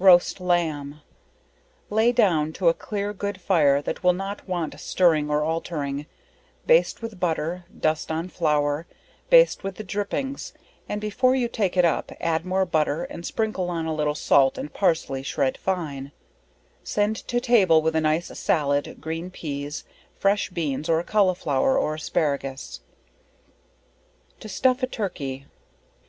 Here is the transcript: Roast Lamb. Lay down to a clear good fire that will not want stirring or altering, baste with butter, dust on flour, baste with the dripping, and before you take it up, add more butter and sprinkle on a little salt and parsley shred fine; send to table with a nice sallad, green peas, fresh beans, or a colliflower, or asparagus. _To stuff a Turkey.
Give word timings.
Roast 0.00 0.40
Lamb. 0.40 1.00
Lay 1.90 2.10
down 2.10 2.52
to 2.54 2.68
a 2.68 2.74
clear 2.74 3.12
good 3.12 3.40
fire 3.40 3.80
that 3.80 4.02
will 4.02 4.12
not 4.12 4.48
want 4.48 4.76
stirring 4.80 5.30
or 5.30 5.44
altering, 5.44 6.06
baste 6.66 7.02
with 7.02 7.20
butter, 7.20 7.66
dust 7.78 8.10
on 8.10 8.26
flour, 8.28 8.88
baste 9.28 9.62
with 9.62 9.76
the 9.76 9.84
dripping, 9.84 10.36
and 10.88 11.00
before 11.00 11.36
you 11.36 11.46
take 11.46 11.76
it 11.76 11.84
up, 11.84 12.10
add 12.20 12.44
more 12.44 12.66
butter 12.66 13.04
and 13.04 13.24
sprinkle 13.24 13.70
on 13.70 13.86
a 13.86 13.94
little 13.94 14.16
salt 14.16 14.58
and 14.58 14.74
parsley 14.74 15.22
shred 15.22 15.56
fine; 15.56 16.10
send 16.82 17.14
to 17.28 17.38
table 17.40 17.80
with 17.80 17.94
a 17.94 18.00
nice 18.00 18.26
sallad, 18.36 18.98
green 19.00 19.30
peas, 19.30 19.84
fresh 20.18 20.50
beans, 20.50 20.88
or 20.88 20.98
a 20.98 21.04
colliflower, 21.04 21.78
or 21.78 21.94
asparagus. 21.94 22.80
_To 24.40 24.50
stuff 24.50 24.82
a 24.82 24.88
Turkey. 24.88 25.46